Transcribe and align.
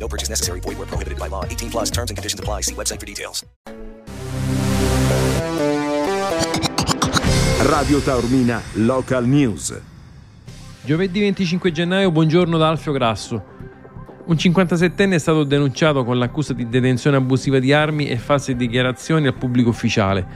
No 0.00 0.08
purchase 0.08 0.30
necessary. 0.30 0.60
Void 0.60 0.78
where 0.78 0.88
prohibited 0.88 1.18
by 1.18 1.28
law. 1.28 1.44
18 1.44 1.70
plus 1.70 1.90
terms 1.90 2.10
and 2.10 2.16
conditions 2.16 2.40
apply. 2.40 2.62
See 2.62 2.74
website 2.74 2.98
for 2.98 3.06
details. 3.06 3.44
Radio 7.68 8.00
Taormina 8.00 8.62
Local 8.72 9.26
News. 9.26 9.78
Giovedì 10.82 11.20
25 11.20 11.72
gennaio, 11.72 12.10
buongiorno 12.10 12.56
da 12.56 12.68
Alfio 12.68 12.92
Grasso. 12.92 13.44
Un 14.24 14.34
57enne 14.34 15.12
è 15.12 15.18
stato 15.18 15.44
denunciato 15.44 16.02
con 16.04 16.18
l'accusa 16.18 16.54
di 16.54 16.68
detenzione 16.70 17.18
abusiva 17.18 17.58
di 17.58 17.74
armi 17.74 18.08
e 18.08 18.16
false 18.16 18.56
dichiarazioni 18.56 19.26
al 19.26 19.34
pubblico 19.34 19.68
ufficiale. 19.68 20.26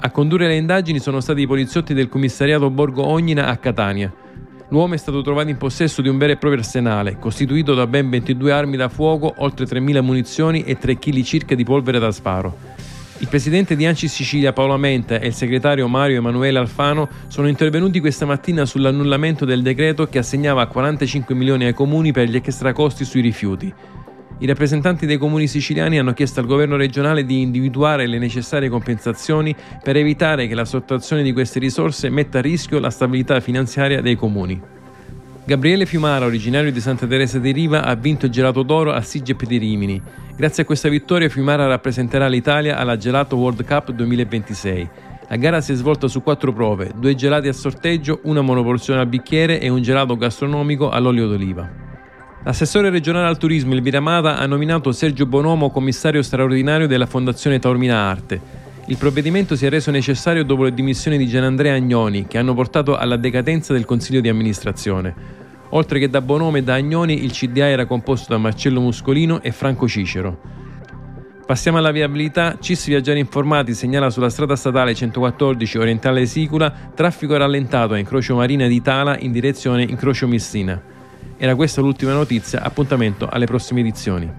A 0.00 0.10
condurre 0.10 0.46
le 0.46 0.56
indagini 0.56 0.98
sono 0.98 1.20
stati 1.20 1.40
i 1.40 1.46
poliziotti 1.46 1.94
del 1.94 2.10
commissariato 2.10 2.68
Borgo 2.68 3.06
Ognina 3.06 3.46
a 3.46 3.56
Catania. 3.56 4.12
L'uomo 4.74 4.94
è 4.94 4.96
stato 4.96 5.22
trovato 5.22 5.50
in 5.50 5.56
possesso 5.56 6.02
di 6.02 6.08
un 6.08 6.18
vero 6.18 6.32
e 6.32 6.36
proprio 6.36 6.60
arsenale, 6.60 7.16
costituito 7.20 7.74
da 7.74 7.86
ben 7.86 8.10
22 8.10 8.50
armi 8.50 8.76
da 8.76 8.88
fuoco, 8.88 9.32
oltre 9.36 9.66
3.000 9.66 10.02
munizioni 10.02 10.64
e 10.64 10.76
3 10.76 10.98
kg 10.98 11.22
circa 11.22 11.54
di 11.54 11.62
polvere 11.62 12.00
da 12.00 12.10
sparo. 12.10 12.56
Il 13.18 13.28
presidente 13.28 13.76
di 13.76 13.86
Anci 13.86 14.08
Sicilia 14.08 14.52
Paolo 14.52 14.74
Amenta 14.74 15.20
e 15.20 15.28
il 15.28 15.32
segretario 15.32 15.86
Mario 15.86 16.16
Emanuele 16.16 16.58
Alfano 16.58 17.08
sono 17.28 17.46
intervenuti 17.46 18.00
questa 18.00 18.26
mattina 18.26 18.66
sull'annullamento 18.66 19.44
del 19.44 19.62
decreto 19.62 20.08
che 20.08 20.18
assegnava 20.18 20.66
45 20.66 21.36
milioni 21.36 21.66
ai 21.66 21.72
comuni 21.72 22.10
per 22.10 22.28
gli 22.28 22.34
extracosti 22.34 23.04
sui 23.04 23.20
rifiuti. 23.20 23.72
I 24.38 24.46
rappresentanti 24.46 25.06
dei 25.06 25.16
comuni 25.16 25.46
siciliani 25.46 25.98
hanno 25.98 26.12
chiesto 26.12 26.40
al 26.40 26.46
governo 26.46 26.76
regionale 26.76 27.24
di 27.24 27.40
individuare 27.40 28.06
le 28.08 28.18
necessarie 28.18 28.68
compensazioni 28.68 29.54
per 29.82 29.96
evitare 29.96 30.48
che 30.48 30.54
la 30.56 30.64
sottrazione 30.64 31.22
di 31.22 31.32
queste 31.32 31.60
risorse 31.60 32.10
metta 32.10 32.38
a 32.38 32.42
rischio 32.42 32.80
la 32.80 32.90
stabilità 32.90 33.38
finanziaria 33.38 34.02
dei 34.02 34.16
comuni. 34.16 34.60
Gabriele 35.46 35.86
Fiumara, 35.86 36.24
originario 36.24 36.72
di 36.72 36.80
Santa 36.80 37.06
Teresa 37.06 37.38
di 37.38 37.52
Riva, 37.52 37.84
ha 37.84 37.94
vinto 37.94 38.26
il 38.26 38.32
gelato 38.32 38.62
d'oro 38.62 38.92
al 38.92 39.04
SIGEP 39.04 39.44
di 39.44 39.58
Rimini. 39.58 40.02
Grazie 40.34 40.64
a 40.64 40.66
questa 40.66 40.88
vittoria 40.88 41.28
Fiumara 41.28 41.66
rappresenterà 41.66 42.26
l'Italia 42.26 42.76
alla 42.76 42.96
Gelato 42.96 43.36
World 43.36 43.64
Cup 43.64 43.92
2026. 43.92 44.88
La 45.28 45.36
gara 45.36 45.60
si 45.60 45.72
è 45.72 45.74
svolta 45.74 46.08
su 46.08 46.22
quattro 46.22 46.52
prove, 46.52 46.92
due 46.96 47.14
gelati 47.14 47.48
a 47.48 47.52
sorteggio, 47.52 48.20
una 48.24 48.40
monoporzione 48.40 49.00
al 49.00 49.06
bicchiere 49.06 49.60
e 49.60 49.68
un 49.68 49.80
gelato 49.80 50.16
gastronomico 50.16 50.90
all'olio 50.90 51.28
d'oliva. 51.28 51.83
L'assessore 52.46 52.90
regionale 52.90 53.26
al 53.26 53.38
turismo 53.38 53.72
Elvira 53.72 54.00
Mata 54.00 54.36
ha 54.36 54.44
nominato 54.44 54.92
Sergio 54.92 55.24
Bonomo 55.24 55.70
commissario 55.70 56.20
straordinario 56.20 56.86
della 56.86 57.06
Fondazione 57.06 57.58
Taormina 57.58 57.96
Arte. 57.96 58.38
Il 58.88 58.98
provvedimento 58.98 59.56
si 59.56 59.64
è 59.64 59.70
reso 59.70 59.90
necessario 59.90 60.44
dopo 60.44 60.64
le 60.64 60.74
dimissioni 60.74 61.16
di 61.16 61.26
Gianandrea 61.26 61.72
Agnoni, 61.72 62.26
che 62.26 62.36
hanno 62.36 62.52
portato 62.52 62.98
alla 62.98 63.16
decadenza 63.16 63.72
del 63.72 63.86
consiglio 63.86 64.20
di 64.20 64.28
amministrazione. 64.28 65.14
Oltre 65.70 65.98
che 65.98 66.10
da 66.10 66.20
Bonome 66.20 66.58
e 66.58 66.62
da 66.62 66.74
Agnoni, 66.74 67.24
il 67.24 67.32
CDA 67.32 67.66
era 67.66 67.86
composto 67.86 68.34
da 68.34 68.38
Marcello 68.38 68.82
Muscolino 68.82 69.40
e 69.40 69.50
Franco 69.50 69.88
Cicero. 69.88 70.38
Passiamo 71.46 71.78
alla 71.78 71.92
viabilità. 71.92 72.58
CIS 72.60 72.88
Viaggiari 72.88 73.20
Informati 73.20 73.72
segnala 73.72 74.10
sulla 74.10 74.28
strada 74.28 74.54
statale 74.54 74.94
114 74.94 75.78
orientale 75.78 76.26
Sicula 76.26 76.70
traffico 76.94 77.38
rallentato 77.38 77.94
a 77.94 77.98
incrocio 77.98 78.34
Marina 78.34 78.66
di 78.66 78.82
Tala 78.82 79.18
in 79.18 79.32
direzione 79.32 79.82
incrocio 79.82 80.28
Messina. 80.28 80.92
Era 81.36 81.54
questa 81.54 81.80
l'ultima 81.80 82.12
notizia, 82.12 82.62
appuntamento 82.62 83.28
alle 83.28 83.46
prossime 83.46 83.80
edizioni. 83.80 84.32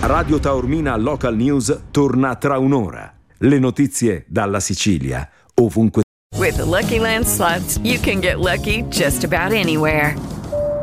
Radio 0.00 0.38
Taormina 0.38 0.96
Local 0.96 1.34
News 1.34 1.82
torna 1.90 2.36
tra 2.36 2.58
un'ora. 2.58 3.12
Le 3.38 3.58
notizie 3.58 4.24
dalla 4.28 4.60
Sicilia, 4.60 5.28
ovunque. 5.54 6.02
With 6.38 6.56
the 6.56 6.64
Lucky 6.64 6.98
Land 6.98 7.24
slots, 7.24 7.78
you 7.82 7.98
can 8.00 8.20
get 8.20 8.36
lucky 8.36 8.84
just 8.88 9.24
about 9.24 9.52
anywhere. 9.52 10.14